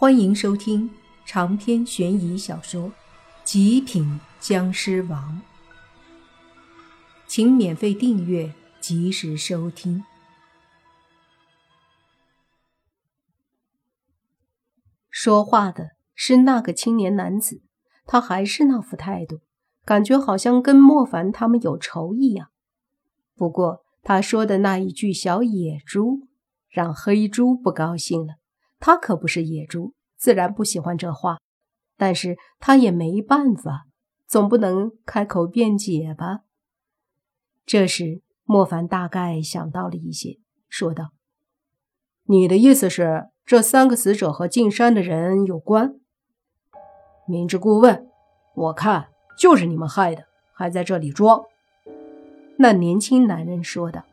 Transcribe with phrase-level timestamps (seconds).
[0.00, 0.88] 欢迎收听
[1.26, 2.82] 长篇悬疑小说
[3.42, 5.42] 《极品僵尸王》，
[7.26, 10.04] 请免费订阅，及时收听。
[15.10, 17.62] 说话的是那个青年男子，
[18.06, 19.40] 他还是那副态度，
[19.84, 22.50] 感觉好像跟莫凡他们有仇一样。
[23.34, 26.28] 不过他说的那一句“小野猪”，
[26.70, 28.34] 让黑猪不高兴了。
[28.80, 31.38] 他可不是野猪，自然不喜欢这话，
[31.96, 33.86] 但是他也没办法，
[34.26, 36.40] 总不能开口辩解吧。
[37.66, 40.38] 这时，莫凡大概想到了一些，
[40.68, 41.10] 说道
[42.24, 45.96] ：“你的意思是，这三个死者和进山的人有关？
[47.26, 48.08] 明知故问，
[48.54, 49.08] 我看
[49.38, 50.24] 就是你们害的，
[50.54, 51.44] 还在这里装。”
[52.60, 54.04] 那年轻男人说道。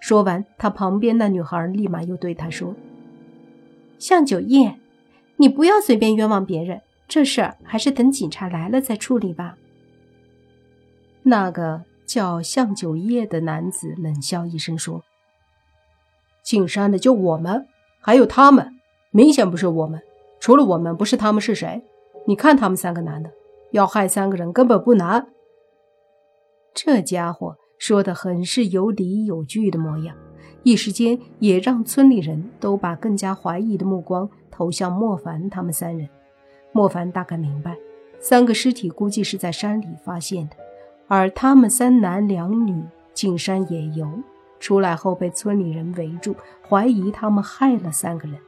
[0.00, 2.76] 说完，他旁边那女孩立马又对他说。
[3.98, 4.78] 向九叶，
[5.36, 9.56] 你不要随便冤枉别人，这事儿还是等警察来了再处理吧。
[11.22, 15.02] 那个叫向九叶的男子冷笑一声说
[16.42, 17.66] ：“进山的就我们，
[18.00, 18.72] 还有他们，
[19.10, 20.00] 明显不是我们。
[20.40, 21.82] 除了我们，不是他们是谁？
[22.26, 23.30] 你看他们三个男的，
[23.72, 25.26] 要害三个人根本不难。”
[26.72, 30.16] 这家伙说的很是有理有据的模样。
[30.68, 36.06] 一时间，也让村里人都把更加怀疑的目光投向莫凡他们三人。
[36.72, 37.74] 莫凡大概明白，
[38.20, 40.56] 三个尸体估计是在山里发现的，
[41.06, 44.06] 而他们三男两女进山野游，
[44.60, 46.36] 出来后被村里人围住，
[46.68, 48.38] 怀疑他们害了三个人。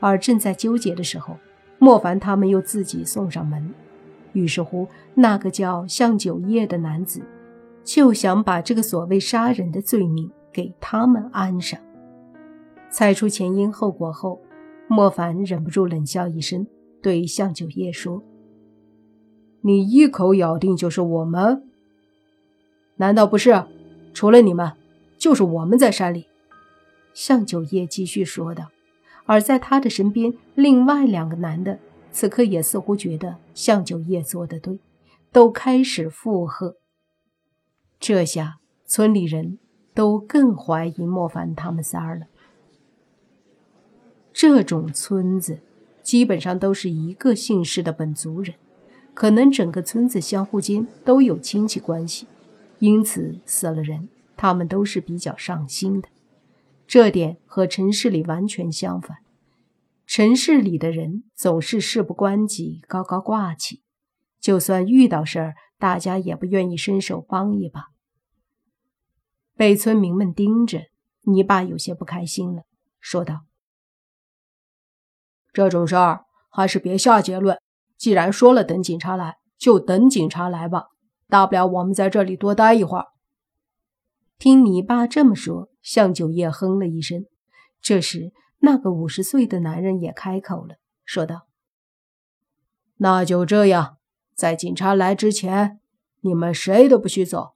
[0.00, 1.38] 而正在纠结的时候，
[1.78, 3.72] 莫凡他们又自己送上门。
[4.34, 7.22] 于是乎，那个叫向九叶的男子
[7.82, 10.30] 就想把这个所谓杀人的罪名。
[10.52, 11.78] 给他们安上。
[12.90, 14.40] 猜出前因后果后，
[14.88, 16.66] 莫凡忍不住冷笑一声，
[17.02, 18.22] 对向九叶说
[19.60, 21.68] ：“你一口咬定就是我们？
[22.96, 23.64] 难道不是？
[24.14, 24.72] 除了你们，
[25.18, 26.26] 就是我们在山里。”
[27.12, 28.68] 向九叶继续说道。
[29.26, 31.78] 而在他的身边，另外两个男的
[32.10, 34.80] 此刻也似乎觉得向九叶做的对，
[35.30, 36.76] 都开始附和。
[38.00, 39.58] 这下村里人。
[39.98, 42.28] 都更怀疑莫凡他们仨了。
[44.32, 45.58] 这种村子
[46.04, 48.54] 基本上都是一个姓氏的本族人，
[49.12, 52.28] 可能整个村子相互间都有亲戚关系，
[52.78, 56.08] 因此死了人，他们都是比较上心的。
[56.86, 59.18] 这点和城市里完全相反。
[60.06, 63.82] 城市里的人总是事不关己，高高挂起，
[64.40, 67.88] 就算遇到事儿，大家也不愿意伸手帮一把。
[69.58, 70.84] 被村民们盯着，
[71.22, 72.62] 泥巴有些不开心了，
[73.00, 73.40] 说道
[75.52, 77.58] ：“这种事儿还是别下结论。
[77.96, 80.84] 既然说了等警察来，就等警察来吧。
[81.26, 83.06] 大不了我们在这里多待一会儿。”
[84.38, 87.24] 听泥巴这么说，向九叶哼了一声。
[87.80, 88.30] 这时，
[88.60, 91.48] 那个五十岁的男人也开口了，说道
[92.98, 93.96] ：“那就这样，
[94.36, 95.80] 在警察来之前，
[96.20, 97.54] 你们谁都不许走。”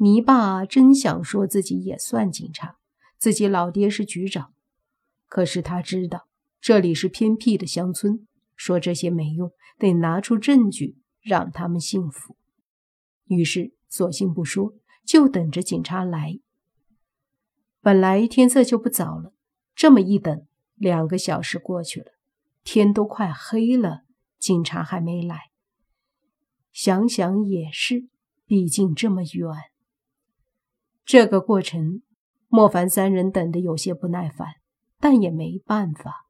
[0.00, 2.76] 泥巴真想说自己也算警察，
[3.18, 4.54] 自己老爹是局长，
[5.26, 6.28] 可是他知道
[6.60, 12.36] 这里是偏僻的乡村，说这些没用，得拿出证据让他们信服。
[13.26, 16.38] 于是索性不说，就等着警察来。
[17.80, 19.32] 本来天色就不早了，
[19.74, 22.12] 这么一等，两个小时过去了，
[22.62, 24.02] 天都快黑了，
[24.38, 25.50] 警察还没来。
[26.72, 28.08] 想想也是，
[28.46, 29.72] 毕竟这么远。
[31.08, 32.02] 这个过程，
[32.48, 34.46] 莫凡三人等得有些不耐烦，
[34.98, 36.26] 但也没办法，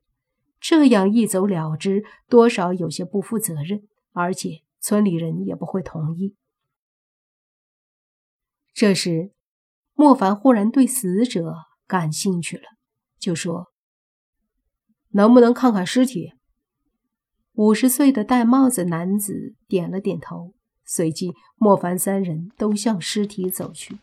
[0.61, 6.37] 这样一走了之，多少有些不负责任，而且村里人也不会同意。
[8.73, 9.33] 这时，
[9.95, 11.57] 莫凡忽然对死者
[11.89, 12.63] 感兴趣了，
[13.19, 13.73] 就说
[15.11, 16.35] ：“能不能看看尸体？”
[17.55, 20.55] 五十岁的戴帽子男子点了点头，
[20.85, 23.99] 随即莫凡三人都向尸体走去。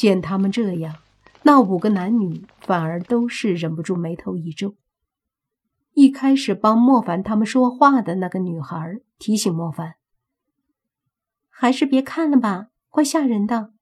[0.00, 0.96] 见他们这样，
[1.42, 4.74] 那五个男女反而都是忍不住眉头一皱。
[5.92, 9.96] 一开始帮莫凡他们说话的那个女孩提醒莫凡
[11.52, 13.74] ：“还是别看了吧，怪吓人的。”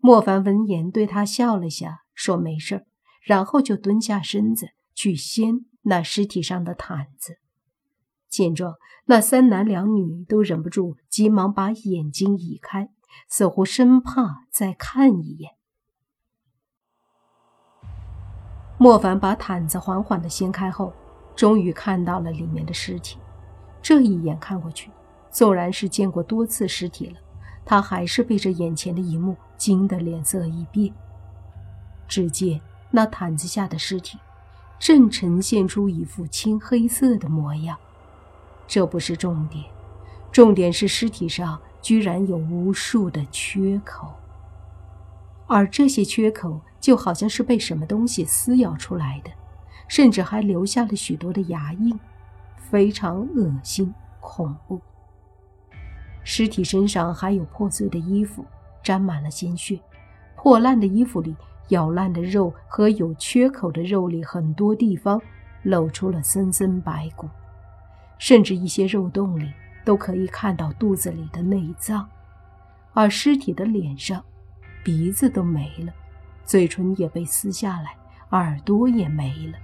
[0.00, 2.86] 莫凡闻言对他笑了下，说：“没事
[3.22, 7.36] 然后就蹲下身子去掀那尸体上的毯子。
[8.30, 12.88] 见状，那三男两女都忍不住急忙把眼睛移开。
[13.28, 15.52] 似乎生怕再看一眼。
[18.78, 20.92] 莫凡把毯子缓缓地掀开后，
[21.36, 23.18] 终于看到了里面的尸体。
[23.82, 24.90] 这一眼看过去，
[25.30, 27.18] 纵然是见过多次尸体了，
[27.64, 30.92] 他还是被这眼前的一幕惊得脸色一变。
[32.08, 32.60] 只见
[32.90, 34.18] 那毯子下的尸体，
[34.78, 37.76] 正呈现出一副青黑色的模样。
[38.66, 39.64] 这不是重点，
[40.32, 44.12] 重点是尸体上居然有无数的缺口，
[45.46, 49.30] 而这些缺口就好像是被什么东西撕咬出来的，
[49.88, 51.98] 甚至还留下了许多的牙印。
[52.70, 54.80] 非常恶心恐怖。
[56.22, 58.44] 尸体身上还有破碎的衣服，
[58.80, 59.76] 沾满了鲜血。
[60.36, 61.34] 破烂的衣服里
[61.70, 65.20] 咬烂的肉和有缺口的肉里很多地方
[65.64, 67.28] 露出了森森白骨，
[68.18, 69.50] 甚至一些肉洞里
[69.84, 72.08] 都可以看到肚子里的内脏。
[72.92, 74.24] 而尸体的脸上，
[74.84, 75.92] 鼻子都没了，
[76.44, 77.96] 嘴唇也被撕下来，
[78.30, 79.58] 耳朵也没了。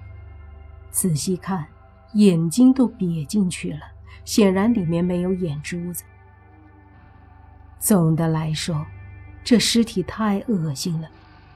[0.91, 1.67] 仔细看。
[2.13, 3.81] 眼睛都瘪进去了，
[4.25, 6.03] 显然里面没有眼珠子。
[7.79, 8.87] 总的来说，
[9.45, 11.11] 这尸体太恶心了，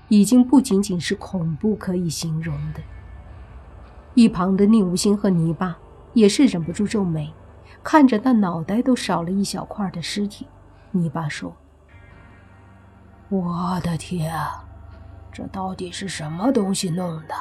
[0.09, 2.81] 已经不仅仅是恐怖可以形容的。
[4.13, 5.79] 一旁的宁无心和泥巴
[6.13, 7.33] 也是忍不住皱眉，
[7.83, 10.47] 看着那脑袋都少了一小块的尸体，
[10.91, 11.57] 泥巴说
[13.31, 14.35] ：“我的天，
[15.33, 17.35] 这到底是什么东西弄的？”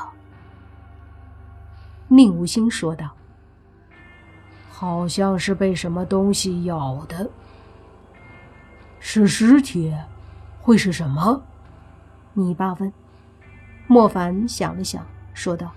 [2.07, 3.11] 宁无心说道
[4.71, 7.29] ：“好像是被什么东西咬的。
[8.99, 9.95] 是尸体，
[10.61, 11.43] 会是什么？”
[12.33, 12.91] 泥巴问。
[13.87, 15.71] 莫凡想了想，说道：“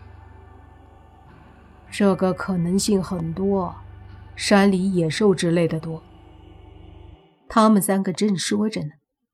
[1.91, 3.75] 这个可能性很多，
[4.43, 6.03] 山里野兽之类的多。”
[7.49, 8.89] 他们三个正说着呢，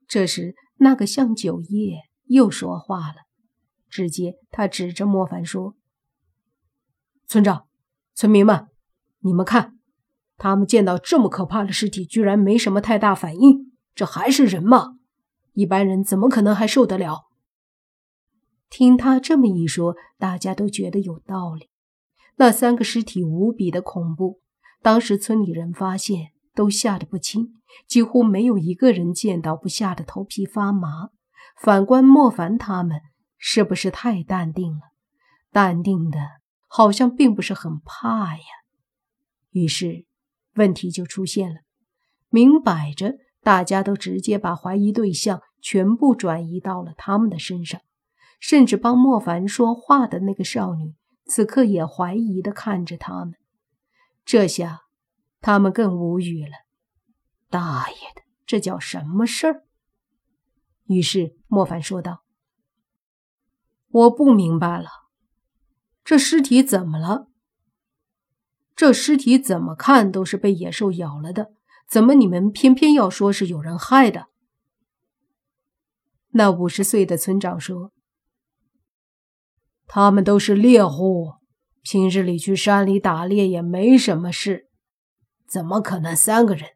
[0.07, 3.23] 这时那个向九叶又说话了。
[3.89, 5.75] 只见他指着莫凡说。
[7.27, 7.67] 村长，
[8.15, 8.67] 村民们，
[9.21, 9.79] 你们看，
[10.37, 14.99] 他们见到这么可怕的尸体，居然没什么太大反应，这还是人吗？
[15.55, 17.29] 一般人怎么可能还受得了？
[18.69, 21.71] 听他这么一说，大家都觉得有道理。
[22.37, 24.43] 那三个尸体无比的恐怖，
[24.83, 27.55] 当时村里人发现都吓得不轻，
[27.87, 31.11] 几乎没有一个人见到不吓得头皮发麻。
[31.61, 33.01] 反观莫凡他们，
[33.37, 34.81] 是不是太淡定了？
[35.51, 36.19] 淡定的。
[36.71, 38.43] 好像并不是很怕呀，
[39.53, 40.05] 于是
[40.55, 41.61] 问题就出现了。
[42.29, 47.81] 明摆着，大家都直接把怀疑对象全部转移到了他们的身上，
[48.39, 50.95] 甚至帮莫凡说话的那个少女，
[51.25, 53.33] 此刻也怀疑的看着他们。
[54.31, 54.83] 这下，
[55.41, 56.53] 他们更无语了。
[57.49, 59.65] 大爷的，这叫什么事儿？
[60.85, 62.25] 于是莫凡说道
[63.89, 64.91] ：“我不明白了。”
[66.05, 67.29] 这尸体怎么了？
[68.77, 71.55] 这尸体怎么看都是被野兽咬了的，
[71.89, 74.27] 怎么你们偏偏要说是有人害的？
[76.33, 77.93] 那五十岁的村长说
[79.89, 81.37] ：“他们都是猎户，
[81.83, 84.69] 平日里去山里打猎也没什么事，
[85.47, 86.71] 怎么可能三个人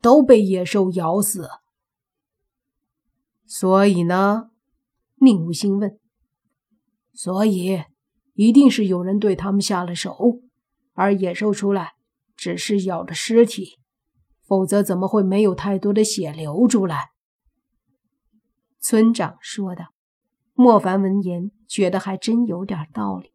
[0.00, 1.48] 都被野兽咬死？”
[3.46, 4.50] 所以呢？
[5.16, 5.98] 宁无心问。
[7.12, 7.82] 所以。
[8.34, 10.40] 一定是有人对他们下了手，
[10.94, 11.92] 而野兽出来
[12.34, 13.78] 只是咬着尸体，
[14.46, 17.10] 否则怎么会没有太多的血流出来？
[18.80, 19.92] 村长说道。
[20.54, 23.30] 莫凡闻言觉得还真有点道理。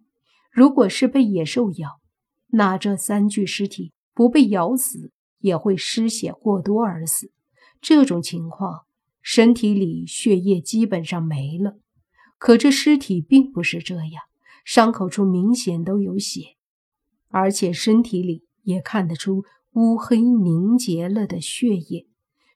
[0.56, 2.00] 如果是被野兽咬，
[2.48, 7.34] 那这三具尸体不被咬死也会失血过多而死。
[7.82, 8.86] 这种情况，
[9.22, 11.78] 身体里血液基本上没了。
[12.38, 14.24] 可这尸体并不是这样。
[14.64, 16.56] 伤口处明显都有血，
[17.28, 19.44] 而且身体里也看得出
[19.74, 22.08] 乌黑凝结了的血液，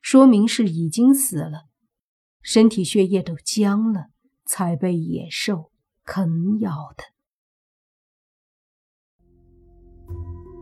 [0.01, 1.65] 说明是已经死了，
[2.41, 4.05] 身体血液都僵了，
[4.45, 5.69] 才被野兽
[6.05, 7.03] 啃咬的。